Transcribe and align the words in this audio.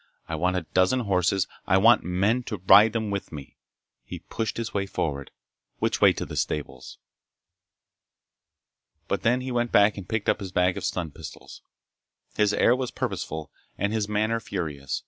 "I 0.27 0.33
want 0.33 0.55
a 0.57 0.65
dozen 0.73 1.01
horses. 1.01 1.45
I 1.67 1.77
want 1.77 2.03
men 2.03 2.41
to 2.45 2.57
ride 2.65 2.93
them 2.93 3.11
with 3.11 3.31
me." 3.31 3.57
He 4.03 4.17
pushed 4.17 4.57
his 4.57 4.73
way 4.73 4.87
forward. 4.87 5.29
"Which 5.77 6.01
way 6.01 6.11
to 6.13 6.25
the 6.25 6.35
stables?" 6.35 6.97
But 9.07 9.21
then 9.21 9.41
he 9.41 9.51
went 9.51 9.71
back 9.71 9.97
and 9.99 10.09
picked 10.09 10.27
up 10.27 10.39
his 10.39 10.51
bag 10.51 10.75
of 10.75 10.83
stun 10.83 11.11
pistols. 11.11 11.61
His 12.35 12.51
air 12.51 12.75
was 12.75 12.89
purposeful 12.89 13.51
and 13.77 13.93
his 13.93 14.09
manner 14.09 14.39
furious. 14.39 14.99